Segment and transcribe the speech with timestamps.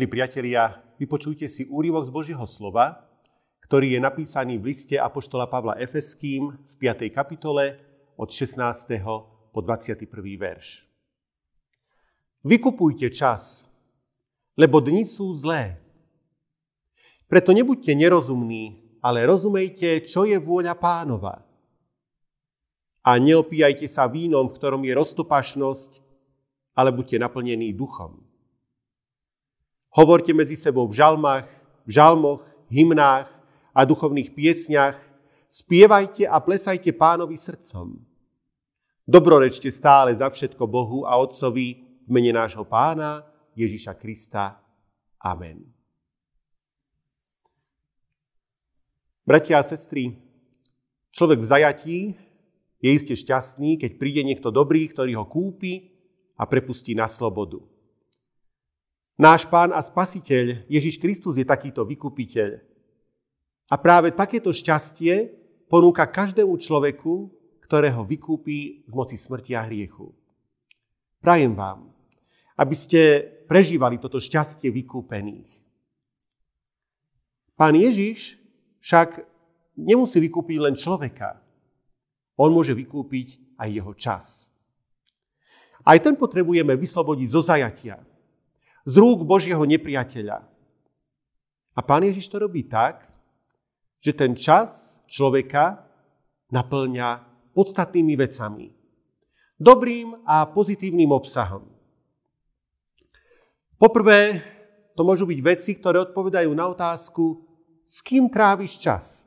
[0.00, 3.04] Milí priatelia, vypočujte si úryvok z Božieho slova,
[3.68, 7.12] ktorý je napísaný v liste Apoštola Pavla Efeským v 5.
[7.12, 7.76] kapitole
[8.16, 8.96] od 16.
[9.52, 10.08] po 21.
[10.40, 10.88] verš.
[12.40, 13.68] Vykupujte čas,
[14.56, 15.76] lebo dni sú zlé.
[17.28, 21.44] Preto nebuďte nerozumní, ale rozumejte, čo je vôľa pánova.
[23.04, 26.00] A neopíjajte sa vínom, v ktorom je roztopašnosť,
[26.72, 28.29] ale buďte naplnení duchom
[29.90, 31.50] Hovorte medzi sebou v žalmách,
[31.82, 33.26] v žalmoch, hymnách
[33.74, 34.98] a duchovných piesňach.
[35.50, 37.98] Spievajte a plesajte pánovi srdcom.
[39.02, 43.26] Dobrorečte stále za všetko Bohu a Otcovi v mene nášho pána
[43.58, 44.62] Ježiša Krista.
[45.18, 45.66] Amen.
[49.26, 50.14] Bratia a sestry,
[51.10, 51.98] človek v zajatí
[52.78, 55.90] je iste šťastný, keď príde niekto dobrý, ktorý ho kúpi
[56.38, 57.58] a prepustí na slobodu.
[59.20, 62.56] Náš pán a spasiteľ Ježiš Kristus je takýto vykupiteľ.
[63.68, 65.28] A práve takéto šťastie
[65.68, 67.28] ponúka každému človeku,
[67.60, 70.16] ktorého vykúpi z moci smrti a hriechu.
[71.20, 71.92] Prajem vám,
[72.56, 75.52] aby ste prežívali toto šťastie vykúpených.
[77.60, 78.40] Pán Ježiš
[78.80, 79.20] však
[79.76, 81.44] nemusí vykúpiť len človeka.
[82.40, 84.48] On môže vykúpiť aj jeho čas.
[85.84, 88.00] Aj ten potrebujeme vyslobodiť zo zajatia
[88.84, 90.44] z rúk Božieho nepriateľa.
[91.76, 93.08] A pán Ježiš to robí tak,
[94.00, 95.84] že ten čas človeka
[96.50, 97.08] naplňa
[97.52, 98.72] podstatnými vecami.
[99.60, 101.68] Dobrým a pozitívnym obsahom.
[103.76, 104.40] Poprvé,
[104.96, 107.44] to môžu byť veci, ktoré odpovedajú na otázku,
[107.84, 109.24] s kým tráviš čas.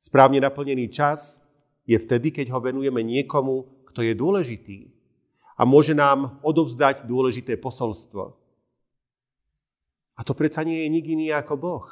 [0.00, 1.44] Správne naplnený čas
[1.84, 4.95] je vtedy, keď ho venujeme niekomu, kto je dôležitý,
[5.56, 8.36] a môže nám odovzdať dôležité posolstvo.
[10.16, 11.88] A to predsa nie je nik iný ako Boh.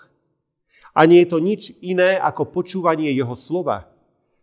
[0.95, 3.89] A nie je to nič iné ako počúvanie Jeho slova,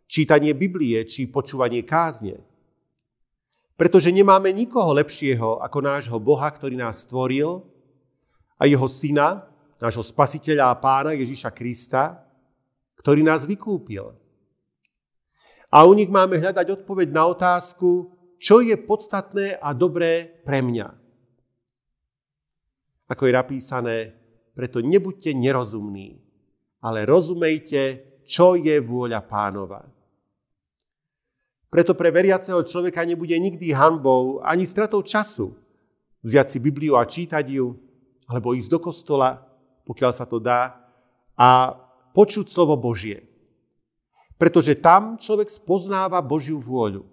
[0.10, 2.42] čítanie Biblie či počúvanie kázne.
[3.80, 7.66] Pretože nemáme nikoho lepšieho ako nášho Boha, ktorý nás stvoril
[8.62, 9.50] a Jeho Syna,
[9.82, 12.22] nášho Spasiteľa a Pána Ježiša Krista,
[13.02, 14.14] ktorý nás vykúpil.
[15.72, 18.12] A u nich máme hľadať odpoveď na otázku,
[18.42, 20.88] čo je podstatné a dobré pre mňa.
[23.06, 23.98] Ako je napísané,
[24.58, 26.18] preto nebuďte nerozumní,
[26.82, 29.86] ale rozumejte, čo je vôľa pánova.
[31.70, 35.56] Preto pre veriaceho človeka nebude nikdy hanbou ani stratou času
[36.26, 37.78] vziať si Bibliu a čítať ju,
[38.30, 39.42] alebo ísť do kostola,
[39.86, 40.78] pokiaľ sa to dá,
[41.36, 41.74] a
[42.14, 43.26] počuť slovo Božie.
[44.38, 47.06] Pretože tam človek spoznáva Božiu vôľu.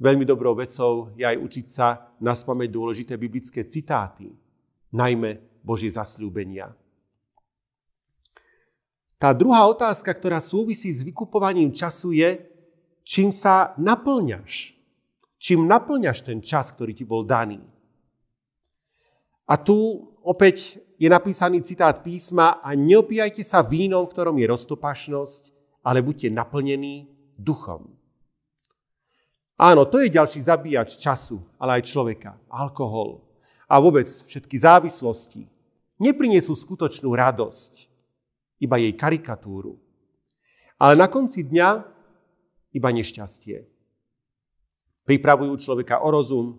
[0.00, 4.32] Veľmi dobrou vecou je aj učiť sa na spameť dôležité biblické citáty,
[4.92, 6.74] najmä Božie zasľúbenia.
[9.22, 12.42] Tá druhá otázka, ktorá súvisí s vykupovaním času je,
[13.06, 14.74] čím sa naplňaš.
[15.38, 17.62] Čím naplňaš ten čas, ktorý ti bol daný.
[19.46, 25.42] A tu opäť je napísaný citát písma a neopíjajte sa vínom, v ktorom je roztopašnosť,
[25.86, 27.91] ale buďte naplnení duchom.
[29.62, 32.34] Áno, to je ďalší zabíjač času, ale aj človeka.
[32.50, 33.22] Alkohol
[33.70, 35.46] a vôbec všetky závislosti
[36.02, 37.86] neprinesú skutočnú radosť,
[38.58, 39.78] iba jej karikatúru.
[40.82, 41.68] Ale na konci dňa
[42.74, 43.62] iba nešťastie.
[45.06, 46.58] Pripravujú človeka o rozum,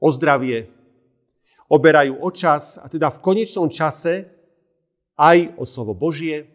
[0.00, 0.72] o zdravie,
[1.68, 4.32] oberajú o čas a teda v konečnom čase
[5.20, 6.48] aj o slovo Božie,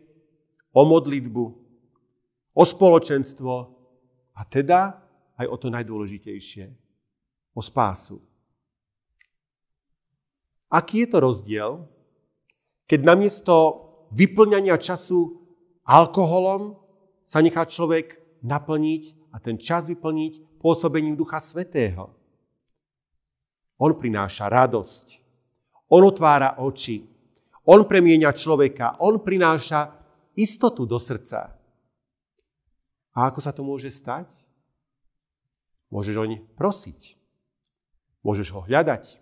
[0.73, 1.45] o modlitbu,
[2.57, 3.53] o spoločenstvo
[4.33, 5.08] a teda
[5.39, 6.67] aj o to najdôležitejšie.
[7.55, 8.19] O spásu.
[10.69, 11.71] Aký je to rozdiel,
[12.85, 13.55] keď namiesto
[14.13, 15.33] vyplňania času
[15.87, 16.77] alkoholom
[17.25, 22.13] sa nechá človek naplniť a ten čas vyplniť pôsobením Ducha Svetého.
[23.79, 25.21] On prináša radosť.
[25.89, 27.01] On otvára oči.
[27.65, 28.99] On premieňa človeka.
[29.01, 29.93] On prináša
[30.37, 31.53] istotu do srdca.
[33.15, 34.29] A ako sa to môže stať?
[35.89, 37.17] Môžeš oň prosiť.
[38.21, 39.21] Môžeš ho hľadať.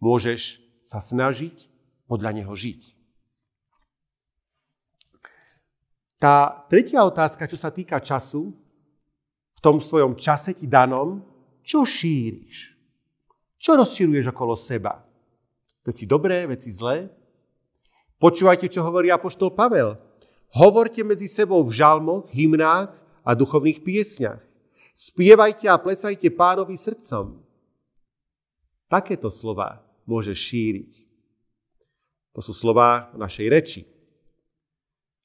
[0.00, 1.68] Môžeš sa snažiť
[2.08, 2.96] podľa neho žiť.
[6.18, 8.50] Tá tretia otázka, čo sa týka času,
[9.54, 11.22] v tom svojom čase ti danom,
[11.62, 12.74] čo šíriš?
[13.58, 15.02] Čo rozširuješ okolo seba?
[15.82, 17.10] Veci dobré, veci zlé?
[18.18, 19.98] Počúvajte, čo hovorí apoštol Pavel.
[20.54, 22.90] Hovorte medzi sebou v žalmoch, hymnách
[23.22, 24.47] a duchovných piesňach.
[24.98, 27.38] Spievajte a plesajte pánovi srdcom.
[28.90, 31.06] takéto slova môže šíriť.
[32.34, 33.80] To sú slova našej reči.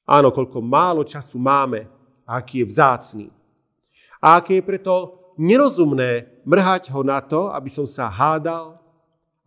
[0.06, 1.90] Áno, koľko málo času máme
[2.28, 3.28] a aký je vzácný.
[4.22, 4.94] A aké je preto
[5.40, 8.78] nerozumné mrhať ho na to, aby som sa hádal,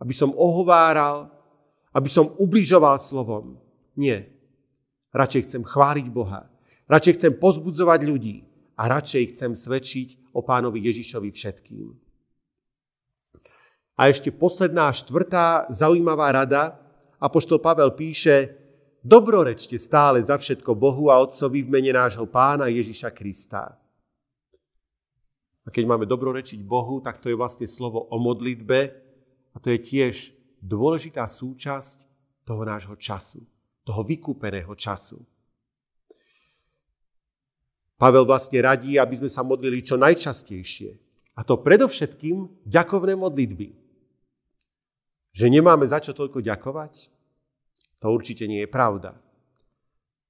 [0.01, 1.31] aby som ohováral,
[1.93, 3.61] aby som ubližoval slovom.
[3.95, 4.27] Nie.
[5.13, 6.49] Radšej chcem chváliť Boha.
[6.89, 8.46] Radšej chcem pozbudzovať ľudí.
[8.77, 11.87] A radšej chcem svedčiť o pánovi Ježišovi všetkým.
[13.97, 16.77] A ešte posledná, štvrtá zaujímavá rada.
[17.17, 18.53] Apoštol Pavel píše,
[19.01, 23.73] dobrorečte stále za všetko Bohu a Otcovi v mene nášho pána Ježiša Krista.
[25.65, 28.79] A keď máme dobrorečiť Bohu, tak to je vlastne slovo o modlitbe
[29.51, 30.15] a to je tiež
[30.61, 32.05] dôležitá súčasť
[32.45, 33.41] toho nášho času,
[33.81, 35.19] toho vykúpeného času.
[37.97, 41.01] Pavel vlastne radí, aby sme sa modlili čo najčastejšie.
[41.37, 43.73] A to predovšetkým ďakovné modlitby.
[45.33, 47.09] Že nemáme za čo toľko ďakovať?
[48.01, 49.17] To určite nie je pravda.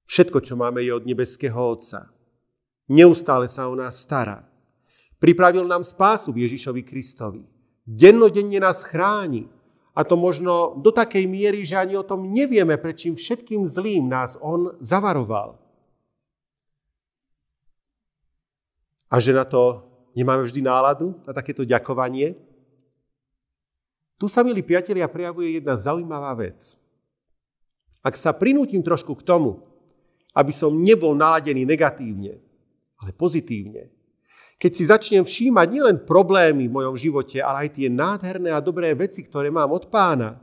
[0.08, 2.08] Všetko, čo máme, je od nebeského Otca.
[2.88, 4.48] Neustále sa o nás stará.
[5.20, 7.44] Pripravil nám spásu v Ježišovi Kristovi.
[7.84, 9.48] Dennodenne nás chráni.
[9.92, 14.40] A to možno do takej miery, že ani o tom nevieme, prečím všetkým zlým nás
[14.40, 15.67] On zavaroval.
[19.08, 22.36] A že na to nemáme vždy náladu, na takéto ďakovanie.
[24.18, 26.76] Tu sa, milí priatelia, prejavuje jedna zaujímavá vec.
[28.04, 29.62] Ak sa prinútim trošku k tomu,
[30.36, 32.38] aby som nebol naladený negatívne,
[32.98, 33.90] ale pozitívne,
[34.58, 38.90] keď si začnem všímať nielen problémy v mojom živote, ale aj tie nádherné a dobré
[38.90, 40.42] veci, ktoré mám od pána,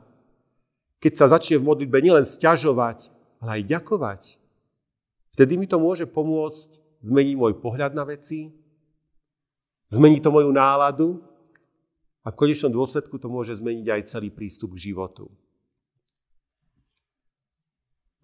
[0.96, 3.12] keď sa začne v modlitbe nielen stiažovať,
[3.44, 4.22] ale aj ďakovať,
[5.36, 8.50] vtedy mi to môže pomôcť zmení môj pohľad na veci,
[9.86, 11.22] zmení to moju náladu
[12.26, 15.30] a v konečnom dôsledku to môže zmeniť aj celý prístup k životu.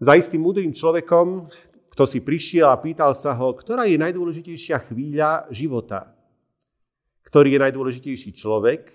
[0.03, 1.47] Za istým múdrym človekom,
[1.95, 6.11] kto si prišiel a pýtal sa ho, ktorá je najdôležitejšia chvíľa života,
[7.23, 8.91] ktorý je najdôležitejší človek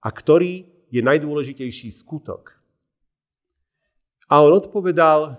[0.00, 2.56] a ktorý je najdôležitejší skutok.
[4.32, 5.36] A on odpovedal,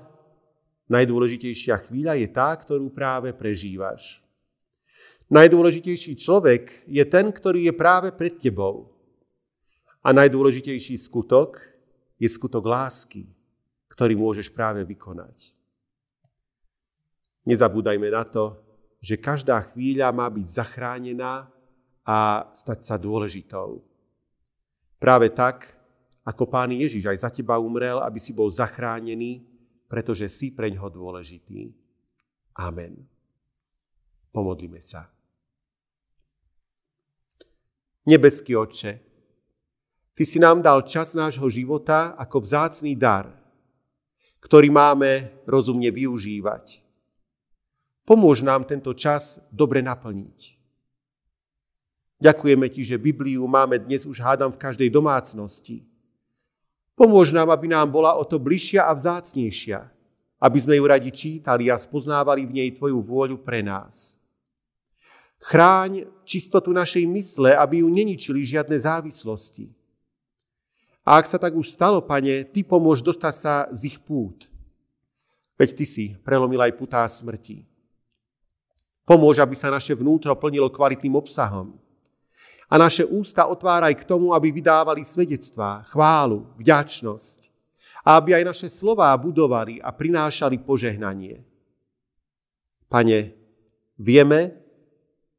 [0.93, 4.21] Najdôležitejšia chvíľa je tá, ktorú práve prežívaš.
[5.25, 8.93] Najdôležitejší človek je ten, ktorý je práve pred tebou.
[10.05, 11.57] A najdôležitejší skutok
[12.21, 13.25] je skutok lásky,
[13.89, 15.57] ktorý môžeš práve vykonať.
[17.49, 18.61] Nezabúdajme na to,
[19.01, 21.49] že každá chvíľa má byť zachránená
[22.05, 23.81] a stať sa dôležitou.
[25.01, 25.73] Práve tak,
[26.21, 29.43] ako Pán Ježiš aj za teba umrel, aby si bol zachránený,
[29.87, 31.73] pretože si pre ňoho dôležitý.
[32.57, 33.05] Amen.
[34.33, 35.09] Pomodlíme sa.
[38.03, 38.99] Nebeský Otče,
[40.13, 43.33] Ty si nám dal čas nášho života ako vzácný dar,
[44.45, 46.85] ktorý máme rozumne využívať.
[48.05, 50.39] Pomôž nám tento čas dobre naplniť.
[52.21, 55.81] Ďakujeme Ti, že Bibliu máme dnes už hádam v každej domácnosti
[56.93, 59.89] Pomôž nám, aby nám bola o to bližšia a vzácnejšia,
[60.37, 64.13] aby sme ju radi čítali a spoznávali v nej Tvoju vôľu pre nás.
[65.43, 69.67] Chráň čistotu našej mysle, aby ju neničili žiadne závislosti.
[71.03, 74.47] A ak sa tak už stalo, pane, Ty pomôž dostať sa z ich pút.
[75.59, 77.67] Veď Ty si prelomil aj putá smrti.
[79.03, 81.75] Pomôž, aby sa naše vnútro plnilo kvalitným obsahom,
[82.69, 87.51] a naše ústa otváraj k tomu, aby vydávali svedectvá, chválu, vďačnosť.
[88.03, 91.39] A aby aj naše slová budovali a prinášali požehnanie.
[92.91, 93.31] Pane,
[93.95, 94.59] vieme,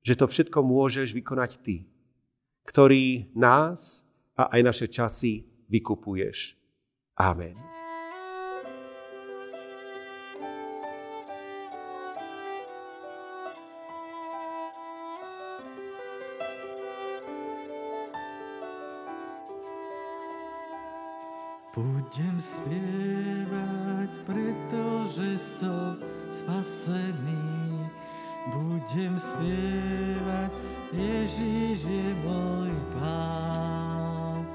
[0.01, 1.77] že to všetko môžeš vykonať Ty,
[2.65, 6.57] ktorý nás a aj naše časy vykupuješ.
[7.21, 7.74] Amen.
[21.75, 25.99] Budem spievať, pretože som
[26.31, 27.91] spasený.
[28.55, 30.55] Budem spievať,
[30.95, 34.47] Ježíš je môj Pán.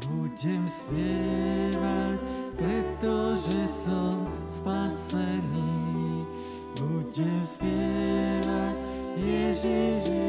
[0.00, 2.24] Budem spievať,
[2.56, 6.24] pretože som spasený.
[6.80, 8.74] Budem spievať,
[9.20, 10.25] Ježíš je